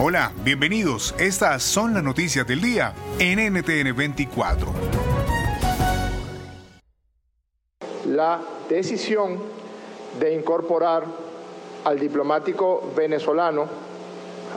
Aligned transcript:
Hola, 0.00 0.30
bienvenidos. 0.44 1.12
Estas 1.18 1.60
son 1.60 1.92
las 1.92 2.04
noticias 2.04 2.46
del 2.46 2.60
día 2.60 2.94
en 3.18 3.52
NTN 3.52 3.96
24. 3.96 4.68
La 8.06 8.40
decisión 8.68 9.38
de 10.20 10.34
incorporar 10.34 11.02
al 11.82 11.98
diplomático 11.98 12.92
venezolano 12.96 13.66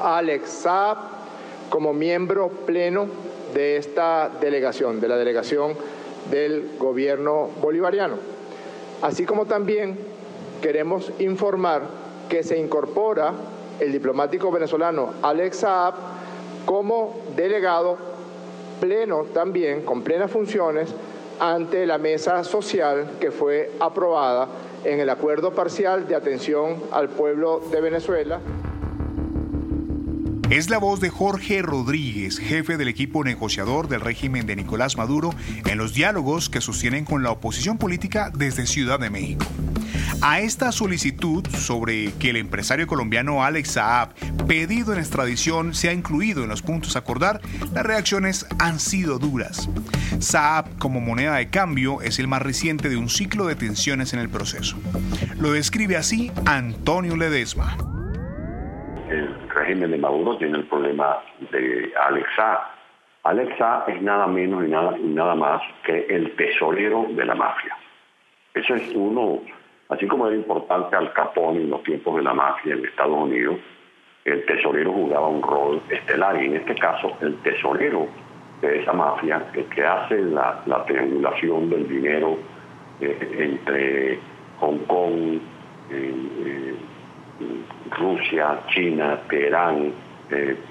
Alex 0.04 0.48
Saab 0.48 0.98
como 1.72 1.92
miembro 1.92 2.50
pleno 2.50 3.08
de 3.56 3.78
esta 3.78 4.30
delegación, 4.40 5.02
de 5.02 5.08
la 5.08 5.18
delegación 5.18 5.74
del 6.30 6.78
gobierno 6.78 7.50
bolivariano. 7.60 8.18
Así 9.02 9.26
como 9.26 9.48
también 9.48 9.98
queremos 10.62 11.12
informar 11.18 11.82
que 12.30 12.44
se 12.44 12.60
incorpora 12.60 13.34
el 13.82 13.92
diplomático 13.92 14.52
venezolano 14.52 15.16
Alex 15.24 15.58
Saab 15.58 15.96
como 16.66 17.20
delegado 17.36 17.98
pleno 18.80 19.26
también, 19.34 19.82
con 19.82 20.04
plenas 20.04 20.32
funciones, 20.32 20.94
ante 21.40 21.88
la 21.88 21.98
mesa 21.98 22.44
social 22.44 23.18
que 23.20 23.32
fue 23.32 23.72
aprobada 23.80 24.48
en 24.84 25.00
el 25.00 25.10
acuerdo 25.10 25.52
parcial 25.52 26.08
de 26.08 26.16
atención 26.16 26.82
al 26.92 27.10
pueblo 27.10 27.62
de 27.72 27.82
Venezuela. 27.82 28.40
Es 30.52 30.70
la 30.70 30.80
voz 30.80 31.00
de 31.00 31.10
Jorge 31.10 31.62
Rodríguez, 31.62 32.38
jefe 32.38 32.76
del 32.76 32.90
equipo 32.90 33.24
negociador 33.24 33.88
del 33.88 34.02
régimen 34.02 34.46
de 34.46 34.58
Nicolás 34.58 34.98
Maduro, 34.98 35.34
en 35.66 35.78
los 35.78 35.94
diálogos 35.94 36.50
que 36.50 36.60
sostienen 36.60 37.06
con 37.06 37.24
la 37.24 37.32
oposición 37.32 37.78
política 37.78 38.30
desde 38.36 38.68
Ciudad 38.68 39.00
de 39.00 39.10
México. 39.10 39.46
A 40.20 40.42
esta 40.42 40.74
solicitud 40.74 41.48
sobre 41.56 42.12
que 42.16 42.32
el 42.32 42.36
empresario 42.36 42.86
colombiano 42.86 43.46
Alex 43.46 43.72
Saab, 43.72 44.14
pedido 44.46 44.92
en 44.92 45.00
extradición, 45.00 45.74
sea 45.74 45.94
incluido 45.94 46.44
en 46.44 46.50
los 46.50 46.62
puntos 46.62 46.98
a 46.98 47.00
acordar, 47.00 47.40
las 47.74 47.86
reacciones 47.86 48.46
han 48.60 48.82
sido 48.82 49.20
duras. 49.20 49.70
Saab, 50.20 50.78
como 50.80 51.00
moneda 51.00 51.38
de 51.38 51.50
cambio, 51.50 52.02
es 52.02 52.20
el 52.20 52.28
más 52.28 52.42
reciente 52.42 52.90
de 52.90 52.98
un 52.98 53.08
ciclo 53.08 53.46
de 53.46 53.56
tensiones 53.56 54.12
en 54.12 54.20
el 54.20 54.28
proceso. 54.28 54.76
Lo 55.40 55.54
describe 55.54 55.96
así 55.96 56.30
Antonio 56.46 57.16
Ledesma. 57.16 57.91
Régimen 59.72 59.92
de 59.92 59.98
Maduro 59.98 60.38
tiene 60.38 60.58
el 60.58 60.66
problema 60.66 61.20
de 61.52 61.94
Alex 62.08 62.28
Saab. 62.36 62.60
Alex 63.24 63.58
Saab 63.58 63.90
es 63.90 64.02
nada 64.02 64.28
menos 64.28 64.66
y 64.66 64.70
nada, 64.70 64.98
y 64.98 65.08
nada 65.08 65.34
más 65.34 65.62
que 65.86 66.08
el 66.10 66.36
tesorero 66.36 67.06
de 67.10 67.26
la 67.26 67.36
mafia. 67.36 67.78
Eso 68.54 68.76
es 68.76 68.92
uno 68.94 69.40
Así 69.92 70.08
como 70.08 70.26
era 70.28 70.38
importante 70.38 70.96
Al 70.96 71.12
Capone 71.12 71.60
en 71.60 71.70
los 71.70 71.84
tiempos 71.84 72.16
de 72.16 72.24
la 72.24 72.34
mafia 72.34 72.74
en 72.74 72.86
Estados 72.86 73.14
Unidos, 73.14 73.58
el 74.24 74.46
tesorero 74.46 74.94
jugaba 74.94 75.28
un 75.28 75.42
rol 75.42 75.82
estelar 75.90 76.42
y 76.42 76.46
en 76.46 76.56
este 76.56 76.76
caso 76.76 77.18
el 77.20 77.36
tesorero 77.42 78.08
de 78.62 78.82
esa 78.82 78.94
mafia, 78.94 79.44
el 79.54 79.66
que 79.66 79.84
hace 79.84 80.18
la, 80.18 80.86
triangulación 80.88 81.70
del 81.70 81.90
dinero 81.90 82.38
eh, 83.02 83.18
entre 83.38 84.20
Hong 84.62 84.80
Kong, 84.88 85.40
eh, 85.90 86.14
eh, 86.46 86.76
Rusia, 87.92 88.60
China, 88.68 89.18
Teherán, 89.30 89.92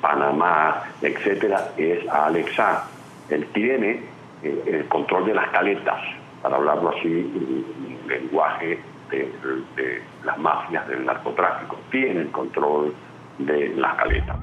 Panamá, 0.00 0.82
etcétera, 1.02 1.72
es 1.76 2.08
Alexa. 2.08 2.88
Él 3.28 3.46
tiene 3.52 4.02
el 4.42 4.86
control 4.88 5.26
de 5.26 5.34
las 5.34 5.50
caletas, 5.50 6.00
para 6.42 6.56
hablarlo 6.56 6.90
así, 6.90 7.08
en 7.08 8.08
lenguaje 8.08 8.78
de, 9.10 10.02
las 10.24 10.38
mafias 10.38 10.86
del 10.88 11.04
narcotráfico, 11.04 11.78
tiene 11.90 12.22
el 12.22 12.30
control 12.30 12.94
de 13.38 13.68
la 13.76 13.96
caleta. 13.96 14.36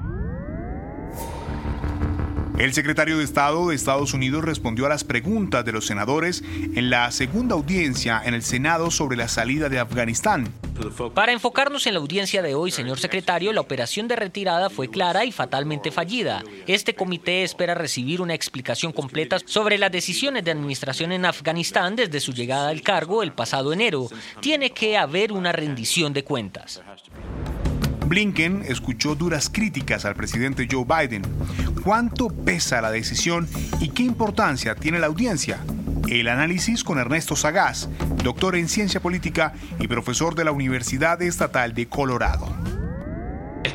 El 2.58 2.74
secretario 2.74 3.18
de 3.18 3.24
Estado 3.24 3.68
de 3.68 3.76
Estados 3.76 4.14
Unidos 4.14 4.44
respondió 4.44 4.86
a 4.86 4.88
las 4.88 5.04
preguntas 5.04 5.64
de 5.64 5.70
los 5.70 5.86
senadores 5.86 6.42
en 6.74 6.90
la 6.90 7.12
segunda 7.12 7.54
audiencia 7.54 8.20
en 8.24 8.34
el 8.34 8.42
Senado 8.42 8.90
sobre 8.90 9.16
la 9.16 9.28
salida 9.28 9.68
de 9.68 9.78
Afganistán. 9.78 10.52
Para 11.14 11.30
enfocarnos 11.30 11.86
en 11.86 11.94
la 11.94 12.00
audiencia 12.00 12.42
de 12.42 12.56
hoy, 12.56 12.72
señor 12.72 12.98
secretario, 12.98 13.52
la 13.52 13.60
operación 13.60 14.08
de 14.08 14.16
retirada 14.16 14.70
fue 14.70 14.88
clara 14.88 15.24
y 15.24 15.30
fatalmente 15.30 15.92
fallida. 15.92 16.42
Este 16.66 16.96
comité 16.96 17.44
espera 17.44 17.76
recibir 17.76 18.20
una 18.20 18.34
explicación 18.34 18.90
completa 18.90 19.38
sobre 19.44 19.78
las 19.78 19.92
decisiones 19.92 20.44
de 20.44 20.50
administración 20.50 21.12
en 21.12 21.26
Afganistán 21.26 21.94
desde 21.94 22.18
su 22.18 22.32
llegada 22.32 22.70
al 22.70 22.82
cargo 22.82 23.22
el 23.22 23.32
pasado 23.32 23.72
enero. 23.72 24.08
Tiene 24.40 24.70
que 24.70 24.96
haber 24.96 25.30
una 25.30 25.52
rendición 25.52 26.12
de 26.12 26.24
cuentas. 26.24 26.82
Blinken 28.08 28.64
escuchó 28.66 29.14
duras 29.14 29.50
críticas 29.52 30.06
al 30.06 30.14
presidente 30.14 30.66
Joe 30.70 30.84
Biden. 30.84 31.22
¿Cuánto 31.84 32.28
pesa 32.28 32.80
la 32.80 32.90
decisión 32.90 33.46
y 33.80 33.90
qué 33.90 34.02
importancia 34.02 34.74
tiene 34.74 34.98
la 34.98 35.08
audiencia? 35.08 35.58
El 36.08 36.28
análisis 36.28 36.84
con 36.84 36.98
Ernesto 36.98 37.36
Sagaz, 37.36 37.90
doctor 38.24 38.56
en 38.56 38.68
ciencia 38.68 39.00
política 39.00 39.52
y 39.78 39.88
profesor 39.88 40.34
de 40.34 40.44
la 40.44 40.52
Universidad 40.52 41.20
Estatal 41.20 41.74
de 41.74 41.86
Colorado 41.86 42.67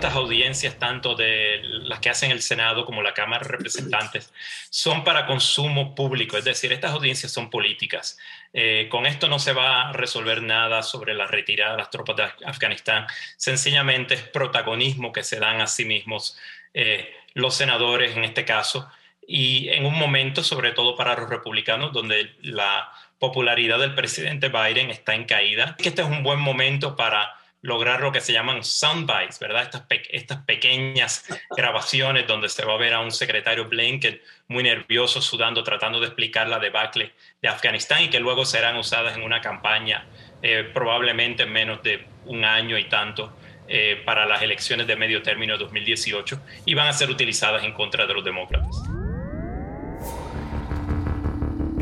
estas 0.03 0.17
audiencias, 0.17 0.77
tanto 0.79 1.15
de 1.15 1.61
las 1.63 2.01
que 2.01 2.09
hacen 2.09 2.29
el 2.29 2.41
Senado 2.41 2.85
como 2.85 3.01
la 3.01 3.13
Cámara 3.13 3.41
de 3.41 3.53
Representantes, 3.53 4.33
son 4.69 5.05
para 5.05 5.25
consumo 5.25 5.95
público, 5.95 6.37
es 6.37 6.43
decir, 6.43 6.73
estas 6.73 6.91
audiencias 6.91 7.31
son 7.31 7.49
políticas. 7.49 8.17
Eh, 8.51 8.89
con 8.91 9.05
esto 9.05 9.29
no 9.29 9.39
se 9.39 9.53
va 9.53 9.87
a 9.87 9.93
resolver 9.93 10.41
nada 10.41 10.83
sobre 10.83 11.13
la 11.13 11.25
retirada 11.25 11.71
de 11.71 11.77
las 11.77 11.89
tropas 11.89 12.17
de 12.17 12.23
Afganistán, 12.45 13.07
sencillamente 13.37 14.15
es 14.15 14.23
protagonismo 14.23 15.13
que 15.13 15.23
se 15.23 15.39
dan 15.39 15.61
a 15.61 15.67
sí 15.67 15.85
mismos 15.85 16.37
eh, 16.73 17.15
los 17.33 17.55
senadores 17.55 18.17
en 18.17 18.25
este 18.25 18.43
caso, 18.43 18.91
y 19.25 19.69
en 19.69 19.85
un 19.85 19.97
momento, 19.97 20.43
sobre 20.43 20.73
todo 20.73 20.97
para 20.97 21.15
los 21.15 21.29
republicanos, 21.29 21.93
donde 21.93 22.35
la 22.41 22.91
popularidad 23.19 23.79
del 23.79 23.95
presidente 23.95 24.49
Biden 24.49 24.89
está 24.89 25.15
en 25.15 25.23
caída, 25.23 25.77
que 25.77 25.87
este 25.87 26.01
es 26.01 26.09
un 26.09 26.23
buen 26.23 26.41
momento 26.41 26.97
para 26.97 27.37
lograr 27.63 28.01
lo 28.01 28.11
que 28.11 28.21
se 28.21 28.33
llaman 28.33 28.63
soundbites, 28.63 29.39
¿verdad? 29.39 29.63
Estas, 29.63 29.83
estas 30.11 30.37
pequeñas 30.43 31.25
grabaciones 31.57 32.27
donde 32.27 32.49
se 32.49 32.63
va 32.63 32.73
a 32.73 32.77
ver 32.77 32.93
a 32.93 32.99
un 32.99 33.11
secretario 33.11 33.67
Blinken 33.67 34.21
muy 34.49 34.63
nervioso, 34.63 35.21
sudando, 35.21 35.63
tratando 35.63 35.99
de 35.99 36.07
explicar 36.07 36.47
la 36.49 36.59
debacle 36.59 37.13
de 37.41 37.47
Afganistán 37.47 38.03
y 38.03 38.09
que 38.09 38.19
luego 38.19 38.45
serán 38.45 38.75
usadas 38.75 39.15
en 39.15 39.23
una 39.23 39.41
campaña 39.41 40.05
eh, 40.41 40.69
probablemente 40.73 41.43
en 41.43 41.53
menos 41.53 41.81
de 41.81 42.05
un 42.25 42.43
año 42.43 42.77
y 42.77 42.89
tanto 42.89 43.35
eh, 43.69 44.01
para 44.05 44.25
las 44.25 44.41
elecciones 44.41 44.85
de 44.85 44.97
medio 44.97 45.21
término 45.21 45.53
de 45.53 45.59
2018 45.59 46.41
y 46.65 46.73
van 46.73 46.87
a 46.87 46.93
ser 46.93 47.09
utilizadas 47.09 47.63
en 47.63 47.71
contra 47.71 48.05
de 48.05 48.13
los 48.13 48.25
demócratas. 48.25 48.75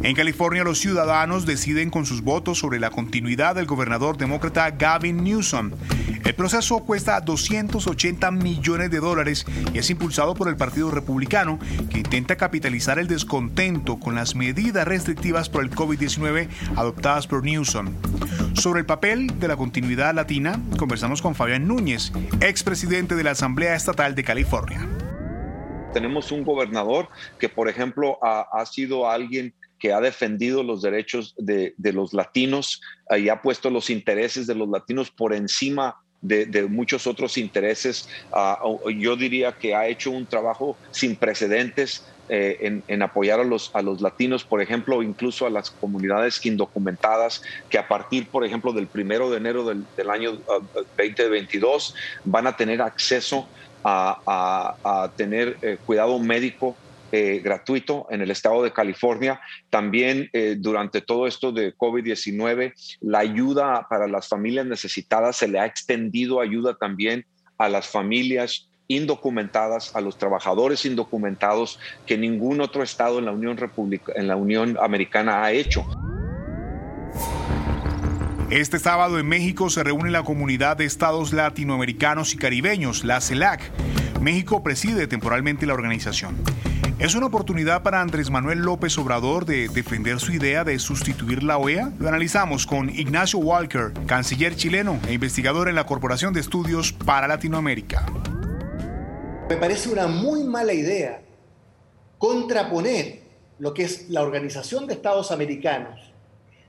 En 0.03 0.15
California, 0.15 0.63
los 0.63 0.79
ciudadanos 0.79 1.45
deciden 1.45 1.91
con 1.91 2.07
sus 2.07 2.23
votos 2.23 2.57
sobre 2.57 2.79
la 2.79 2.89
continuidad 2.89 3.53
del 3.53 3.67
gobernador 3.67 4.17
demócrata 4.17 4.71
Gavin 4.71 5.23
Newsom. 5.23 5.71
El 6.25 6.33
proceso 6.33 6.79
cuesta 6.79 7.21
280 7.21 8.31
millones 8.31 8.89
de 8.89 8.99
dólares 8.99 9.45
y 9.71 9.77
es 9.77 9.91
impulsado 9.91 10.33
por 10.33 10.47
el 10.47 10.57
Partido 10.57 10.89
Republicano, 10.89 11.59
que 11.91 11.99
intenta 11.99 12.35
capitalizar 12.35 12.97
el 12.97 13.07
descontento 13.07 13.99
con 13.99 14.15
las 14.15 14.33
medidas 14.35 14.87
restrictivas 14.87 15.49
por 15.49 15.63
el 15.63 15.69
COVID-19 15.69 16.47
adoptadas 16.75 17.27
por 17.27 17.43
Newsom. 17.43 17.93
Sobre 18.53 18.79
el 18.79 18.87
papel 18.87 19.39
de 19.39 19.47
la 19.47 19.55
continuidad 19.55 20.15
latina, 20.15 20.59
conversamos 20.79 21.21
con 21.21 21.35
Fabián 21.35 21.67
Núñez, 21.67 22.11
expresidente 22.39 23.13
de 23.13 23.23
la 23.23 23.31
Asamblea 23.31 23.75
Estatal 23.75 24.15
de 24.15 24.23
California. 24.23 24.87
Tenemos 25.93 26.31
un 26.31 26.43
gobernador 26.43 27.09
que, 27.37 27.49
por 27.49 27.69
ejemplo, 27.69 28.17
ha, 28.23 28.47
ha 28.51 28.65
sido 28.65 29.07
alguien 29.07 29.53
que 29.81 29.91
ha 29.91 29.99
defendido 29.99 30.61
los 30.61 30.83
derechos 30.83 31.33
de, 31.37 31.73
los 31.79 32.13
latinos 32.13 32.81
y 33.17 33.29
ha 33.29 33.41
puesto 33.41 33.71
los 33.71 33.89
intereses 33.89 34.45
de 34.45 34.53
los 34.53 34.69
latinos 34.69 35.09
por 35.09 35.33
encima 35.33 35.97
de, 36.21 36.67
muchos 36.69 37.07
otros 37.07 37.35
intereses. 37.39 38.07
Ah, 38.31 38.59
yo 38.95 39.15
diría 39.15 39.53
que 39.53 39.73
ha 39.73 39.87
hecho 39.87 40.11
un 40.11 40.27
trabajo 40.27 40.77
sin 40.91 41.15
precedentes 41.15 42.05
eh, 42.29 42.79
en, 42.87 43.01
apoyar 43.01 43.39
a 43.39 43.43
los, 43.43 43.71
a 43.73 43.81
los 43.81 44.01
latinos, 44.01 44.43
por 44.43 44.61
ejemplo, 44.61 45.01
incluso 45.01 45.47
a 45.47 45.49
las 45.49 45.71
comunidades 45.71 46.45
indocumentadas, 46.45 47.41
que 47.67 47.79
a 47.79 47.87
partir, 47.87 48.27
por 48.27 48.45
ejemplo, 48.45 48.73
del 48.73 48.85
primero 48.85 49.31
de 49.31 49.37
enero 49.37 49.65
del, 49.65 50.09
año 50.11 50.39
2022 50.95 51.95
ah, 51.95 52.21
van 52.23 52.45
a 52.45 52.55
tener 52.55 52.83
acceso 52.83 53.47
a, 53.83 55.11
tener 55.17 55.57
eh, 55.63 55.79
cuidado 55.83 56.19
médico 56.19 56.75
eh, 57.11 57.41
gratuito 57.43 58.07
en 58.09 58.21
el 58.21 58.31
estado 58.31 58.63
de 58.63 58.71
California. 58.71 59.41
También 59.69 60.29
eh, 60.33 60.55
durante 60.57 61.01
todo 61.01 61.27
esto 61.27 61.51
de 61.51 61.75
COVID-19, 61.75 62.73
la 63.01 63.19
ayuda 63.19 63.87
para 63.89 64.07
las 64.07 64.27
familias 64.27 64.65
necesitadas 64.65 65.37
se 65.37 65.47
le 65.47 65.59
ha 65.59 65.65
extendido 65.65 66.39
ayuda 66.39 66.77
también 66.77 67.25
a 67.57 67.69
las 67.69 67.87
familias 67.87 68.69
indocumentadas, 68.87 69.95
a 69.95 70.01
los 70.01 70.17
trabajadores 70.17 70.85
indocumentados 70.85 71.79
que 72.05 72.17
ningún 72.17 72.59
otro 72.61 72.83
estado 72.83 73.19
en 73.19 73.25
la 73.25 73.31
Unión 73.31 73.57
República, 73.57 74.11
en 74.15 74.27
la 74.27 74.35
Unión 74.35 74.77
Americana 74.81 75.43
ha 75.43 75.51
hecho. 75.51 75.85
Este 78.49 78.79
sábado 78.79 79.17
en 79.17 79.29
México 79.29 79.69
se 79.69 79.81
reúne 79.81 80.11
la 80.11 80.23
comunidad 80.23 80.75
de 80.75 80.83
estados 80.83 81.31
latinoamericanos 81.31 82.33
y 82.33 82.37
caribeños, 82.37 83.05
la 83.05 83.21
CELAC. 83.21 83.61
México 84.19 84.61
preside 84.61 85.07
temporalmente 85.07 85.65
la 85.65 85.73
organización. 85.73 86.35
¿Es 87.01 87.15
una 87.15 87.25
oportunidad 87.25 87.81
para 87.81 87.99
Andrés 87.99 88.29
Manuel 88.29 88.59
López 88.59 88.95
Obrador 88.99 89.47
de 89.47 89.69
defender 89.69 90.19
su 90.19 90.33
idea 90.33 90.63
de 90.63 90.77
sustituir 90.77 91.41
la 91.41 91.57
OEA? 91.57 91.91
Lo 91.97 92.07
analizamos 92.07 92.67
con 92.67 92.91
Ignacio 92.91 93.39
Walker, 93.39 93.91
canciller 94.05 94.55
chileno 94.55 94.99
e 95.07 95.13
investigador 95.13 95.67
en 95.67 95.73
la 95.73 95.87
Corporación 95.87 96.31
de 96.31 96.41
Estudios 96.41 96.93
para 96.93 97.27
Latinoamérica. 97.27 98.05
Me 99.49 99.57
parece 99.57 99.89
una 99.89 100.05
muy 100.05 100.43
mala 100.43 100.73
idea 100.73 101.23
contraponer 102.19 103.21
lo 103.57 103.73
que 103.73 103.81
es 103.81 104.07
la 104.11 104.21
Organización 104.21 104.85
de 104.85 104.93
Estados 104.93 105.31
Americanos, 105.31 105.99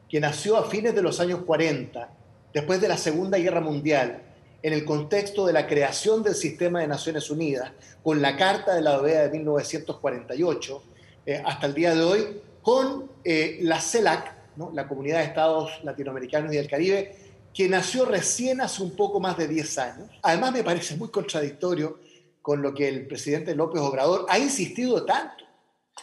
que 0.08 0.18
nació 0.18 0.56
a 0.56 0.64
fines 0.64 0.94
de 0.94 1.02
los 1.02 1.20
años 1.20 1.40
40, 1.44 2.08
después 2.54 2.80
de 2.80 2.88
la 2.88 2.96
Segunda 2.96 3.36
Guerra 3.36 3.60
Mundial, 3.60 4.22
en 4.62 4.72
el 4.72 4.84
contexto 4.84 5.44
de 5.44 5.52
la 5.52 5.66
creación 5.66 6.22
del 6.22 6.34
sistema 6.34 6.80
de 6.80 6.86
Naciones 6.86 7.30
Unidas, 7.30 7.72
con 8.02 8.22
la 8.22 8.36
Carta 8.36 8.74
de 8.74 8.82
la 8.82 9.00
OEA 9.00 9.28
de 9.28 9.30
1948, 9.30 10.82
eh, 11.26 11.42
hasta 11.44 11.66
el 11.66 11.74
día 11.74 11.94
de 11.94 12.02
hoy, 12.02 12.40
con 12.62 13.10
eh, 13.24 13.58
la 13.62 13.80
CELAC, 13.80 14.34
la 14.72 14.86
Comunidad 14.86 15.18
de 15.18 15.24
Estados 15.24 15.70
Latinoamericanos 15.82 16.52
y 16.52 16.56
del 16.56 16.68
Caribe, 16.68 17.16
que 17.52 17.68
nació 17.68 18.04
recién 18.04 18.60
hace 18.60 18.82
un 18.82 18.94
poco 18.94 19.18
más 19.18 19.36
de 19.36 19.48
10 19.48 19.78
años. 19.78 20.10
Además, 20.22 20.52
me 20.52 20.62
parece 20.62 20.96
muy 20.96 21.08
contradictorio 21.08 21.98
con 22.40 22.62
lo 22.62 22.72
que 22.72 22.88
el 22.88 23.06
presidente 23.06 23.54
López 23.54 23.80
Obrador 23.80 24.26
ha 24.28 24.38
insistido 24.38 25.04
tanto, 25.04 25.44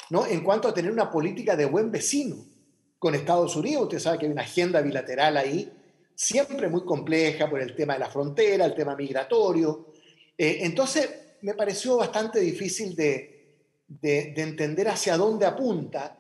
¿no? 0.09 0.25
en 0.25 0.41
cuanto 0.41 0.67
a 0.67 0.73
tener 0.73 0.91
una 0.91 1.09
política 1.09 1.55
de 1.55 1.65
buen 1.65 1.91
vecino 1.91 2.37
con 2.97 3.15
Estados 3.15 3.55
Unidos. 3.55 3.83
Usted 3.83 3.99
sabe 3.99 4.19
que 4.19 4.25
hay 4.25 4.31
una 4.31 4.43
agenda 4.43 4.81
bilateral 4.81 5.37
ahí 5.37 5.71
siempre 6.19 6.67
muy 6.67 6.83
compleja 6.83 7.49
por 7.49 7.61
el 7.61 7.73
tema 7.73 7.93
de 7.93 7.99
la 7.99 8.09
frontera, 8.09 8.65
el 8.65 8.75
tema 8.75 8.93
migratorio. 8.93 9.93
Eh, 10.37 10.59
entonces, 10.63 11.09
me 11.43 11.53
pareció 11.53 11.95
bastante 11.95 12.41
difícil 12.41 12.93
de, 12.93 13.55
de, 13.87 14.33
entender 14.35 14.89
hacia 14.89 15.15
dónde 15.15 15.45
apunta 15.45 16.17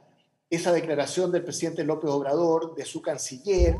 esa 0.49 0.71
declaración 0.71 1.33
del 1.33 1.43
presidente 1.43 1.83
López 1.83 2.09
Obrador, 2.11 2.75
de 2.75 2.85
su 2.85 3.01
canciller. 3.01 3.75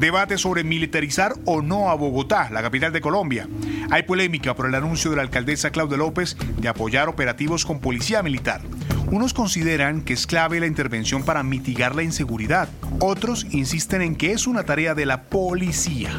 Debate 0.00 0.38
sobre 0.38 0.64
militarizar 0.64 1.34
o 1.44 1.60
no 1.60 1.90
a 1.90 1.94
Bogotá, 1.96 2.48
la 2.50 2.62
capital 2.62 2.94
de 2.94 3.02
Colombia. 3.02 3.46
Hay 3.90 4.04
polémica 4.04 4.56
por 4.56 4.66
el 4.66 4.74
anuncio 4.74 5.10
de 5.10 5.16
la 5.16 5.22
alcaldesa 5.22 5.70
Claudia 5.70 5.98
López 5.98 6.34
de 6.56 6.68
apoyar 6.68 7.10
operativos 7.10 7.66
con 7.66 7.78
policía 7.78 8.22
militar. 8.22 8.62
Unos 9.10 9.34
consideran 9.34 10.02
que 10.02 10.12
es 10.12 10.24
clave 10.24 10.60
la 10.60 10.68
intervención 10.68 11.24
para 11.24 11.42
mitigar 11.42 11.96
la 11.96 12.04
inseguridad. 12.04 12.68
Otros 13.00 13.44
insisten 13.50 14.02
en 14.02 14.14
que 14.14 14.30
es 14.30 14.46
una 14.46 14.62
tarea 14.62 14.94
de 14.94 15.04
la 15.04 15.24
policía. 15.24 16.10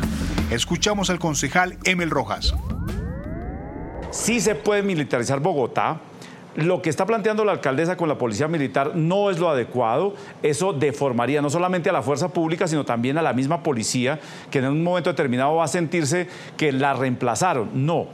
Escuchamos 0.49 1.09
al 1.09 1.17
concejal 1.17 1.77
Emel 1.85 2.09
Rojas. 2.09 2.53
Sí 4.09 4.41
se 4.41 4.55
puede 4.55 4.83
militarizar 4.83 5.39
Bogotá, 5.39 6.01
lo 6.55 6.81
que 6.81 6.89
está 6.89 7.05
planteando 7.05 7.45
la 7.45 7.53
alcaldesa 7.53 7.95
con 7.95 8.09
la 8.09 8.17
policía 8.17 8.49
militar 8.49 8.93
no 8.95 9.29
es 9.29 9.39
lo 9.39 9.49
adecuado. 9.49 10.15
Eso 10.43 10.73
deformaría 10.73 11.41
no 11.41 11.49
solamente 11.49 11.89
a 11.89 11.93
la 11.93 12.01
fuerza 12.01 12.27
pública, 12.27 12.67
sino 12.67 12.83
también 12.83 13.17
a 13.17 13.21
la 13.21 13.31
misma 13.31 13.63
policía, 13.63 14.19
que 14.49 14.59
en 14.59 14.65
un 14.65 14.83
momento 14.83 15.09
determinado 15.09 15.55
va 15.55 15.63
a 15.63 15.69
sentirse 15.69 16.27
que 16.57 16.73
la 16.73 16.93
reemplazaron. 16.93 17.69
No. 17.73 18.07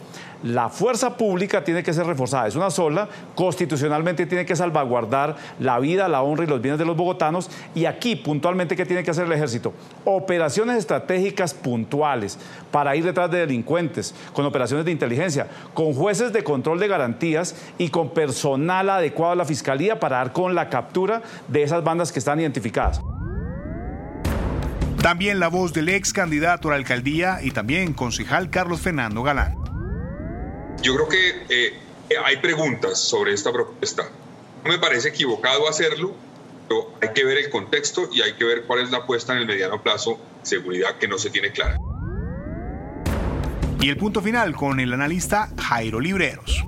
La 0.44 0.69
fuerza 0.69 1.18
pública 1.18 1.63
tiene 1.63 1.84
que 1.84 1.94
ser 1.94 2.06
reforzada, 2.06 2.48
es 2.48 2.56
una 2.56 2.69
sola, 2.69 3.10
constitucionalmente 3.36 4.25
tiene 4.25 4.45
que 4.45 4.56
salvaguardar 4.56 5.36
la 5.60 5.80
vida, 5.80 6.07
la 6.07 6.22
honra 6.22 6.44
y 6.44 6.48
los 6.48 6.62
bienes 6.62 6.78
de 6.80 6.86
los 6.86 6.95
bogotanos. 6.95 7.50
Y 7.74 7.86
aquí, 7.86 8.16
puntualmente, 8.16 8.75
¿qué 8.75 8.86
tiene 8.86 9.04
que 9.04 9.12
hacer 9.12 9.25
el 9.25 9.31
ejército? 9.31 9.74
Operaciones 10.06 10.78
estratégicas 10.78 11.54
puntuales 11.54 12.38
para 12.72 12.95
ir 12.95 13.04
detrás 13.04 13.31
de 13.31 13.39
delincuentes, 13.39 14.13
con 14.34 14.45
operaciones 14.45 14.86
de 14.86 14.92
inteligencia, 14.92 15.48
con 15.74 15.94
jueces 15.94 16.31
de 16.34 16.44
control 16.44 16.80
de 16.80 16.88
garantías 16.88 17.56
y 17.78 17.89
con 17.89 18.12
personal 18.12 18.89
adecuado 18.89 19.34
a 19.34 19.36
la 19.36 19.45
fiscalía 19.45 20.00
para 20.00 20.18
dar 20.18 20.34
con 20.34 20.54
la 20.54 20.69
captura 20.69 21.24
de 21.48 21.63
esas 21.63 21.84
bandas 21.84 22.12
que 22.12 22.19
están 22.19 22.39
identificadas. 22.39 23.01
También 25.01 25.39
la 25.39 25.48
voz 25.48 25.74
del 25.74 25.89
ex 25.89 26.12
candidato 26.12 26.68
a 26.68 26.72
la 26.72 26.78
alcaldía 26.78 27.39
y 27.42 27.51
también 27.51 27.94
concejal 27.94 28.50
Carlos 28.50 28.81
Fernando 28.81 29.24
Galán. 29.24 29.56
Yo 30.81 30.95
creo 30.95 31.07
que 31.07 31.45
eh, 31.50 31.74
hay 32.24 32.38
preguntas 32.38 33.00
sobre 33.00 33.33
esta 33.33 33.51
propuesta. 33.51 34.09
No 34.63 34.71
me 34.71 34.79
parece 34.79 35.09
equivocado 35.09 35.68
hacerlo, 35.68 36.15
pero 36.68 36.94
hay 37.01 37.09
que 37.13 37.24
ver 37.25 37.38
el 37.38 37.50
contexto 37.50 38.09
y 38.12 38.21
hay 38.21 38.33
que 38.33 38.45
ver 38.45 38.63
cuál 38.63 38.81
es 38.81 38.91
la 38.91 39.00
apuesta 39.00 39.33
en 39.33 39.39
el 39.39 39.47
mediano 39.47 39.81
plazo 39.81 40.19
seguridad 40.44 40.97
que 40.97 41.07
no 41.07 41.18
se 41.18 41.29
tiene 41.29 41.51
clara. 41.51 41.77
Y 43.79 43.89
el 43.89 43.97
punto 43.97 44.21
final 44.21 44.55
con 44.55 44.79
el 44.79 44.93
analista 44.93 45.50
Jairo 45.57 46.00
Libreros. 46.00 46.63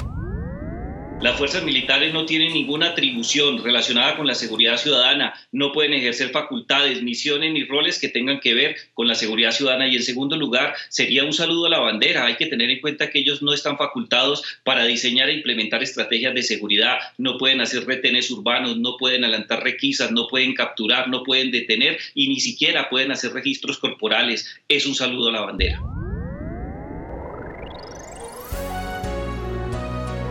Las 1.21 1.37
fuerzas 1.37 1.63
militares 1.63 2.13
no 2.13 2.25
tienen 2.25 2.53
ninguna 2.53 2.91
atribución 2.91 3.61
relacionada 3.61 4.15
con 4.15 4.25
la 4.25 4.35
seguridad 4.35 4.77
ciudadana, 4.77 5.33
no 5.51 5.73
pueden 5.73 5.91
ejercer 5.91 6.29
facultades, 6.29 7.03
misiones 7.03 7.51
ni 7.51 7.65
roles 7.65 7.99
que 7.99 8.07
tengan 8.07 8.39
que 8.39 8.53
ver 8.53 8.77
con 8.93 9.05
la 9.05 9.15
seguridad 9.15 9.51
ciudadana. 9.51 9.89
Y 9.89 9.97
en 9.97 10.03
segundo 10.03 10.37
lugar, 10.37 10.75
sería 10.87 11.25
un 11.25 11.33
saludo 11.33 11.65
a 11.65 11.71
la 11.71 11.79
bandera. 11.79 12.25
Hay 12.25 12.37
que 12.37 12.45
tener 12.45 12.69
en 12.69 12.79
cuenta 12.79 13.09
que 13.09 13.19
ellos 13.19 13.41
no 13.41 13.51
están 13.51 13.77
facultados 13.77 14.43
para 14.63 14.85
diseñar 14.85 15.27
e 15.29 15.33
implementar 15.33 15.83
estrategias 15.83 16.33
de 16.33 16.41
seguridad, 16.41 16.99
no 17.17 17.37
pueden 17.37 17.59
hacer 17.59 17.85
retenes 17.85 18.31
urbanos, 18.31 18.77
no 18.77 18.95
pueden 18.95 19.25
adelantar 19.25 19.61
requisas, 19.61 20.13
no 20.13 20.25
pueden 20.29 20.53
capturar, 20.53 21.09
no 21.09 21.23
pueden 21.23 21.51
detener 21.51 21.99
y 22.15 22.29
ni 22.29 22.39
siquiera 22.39 22.89
pueden 22.89 23.11
hacer 23.11 23.33
registros 23.33 23.77
corporales. 23.77 24.55
Es 24.69 24.85
un 24.85 24.95
saludo 24.95 25.27
a 25.27 25.33
la 25.33 25.41
bandera. 25.41 25.98